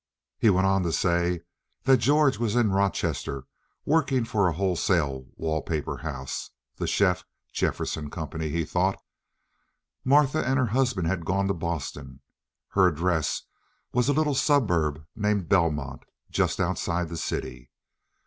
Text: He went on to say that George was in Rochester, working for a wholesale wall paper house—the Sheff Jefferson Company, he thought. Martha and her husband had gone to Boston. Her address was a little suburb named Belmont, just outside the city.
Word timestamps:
He 0.39 0.49
went 0.49 0.65
on 0.65 0.81
to 0.81 0.91
say 0.91 1.41
that 1.83 1.97
George 1.97 2.39
was 2.39 2.55
in 2.55 2.71
Rochester, 2.71 3.45
working 3.85 4.25
for 4.25 4.47
a 4.47 4.51
wholesale 4.53 5.27
wall 5.35 5.61
paper 5.61 5.97
house—the 5.97 6.87
Sheff 6.87 7.23
Jefferson 7.53 8.09
Company, 8.09 8.49
he 8.49 8.65
thought. 8.65 8.99
Martha 10.03 10.43
and 10.43 10.57
her 10.57 10.65
husband 10.73 11.05
had 11.05 11.23
gone 11.23 11.47
to 11.49 11.53
Boston. 11.53 12.21
Her 12.69 12.87
address 12.87 13.43
was 13.93 14.09
a 14.09 14.13
little 14.13 14.33
suburb 14.33 15.05
named 15.15 15.47
Belmont, 15.49 16.01
just 16.31 16.59
outside 16.59 17.09
the 17.09 17.15
city. 17.17 17.69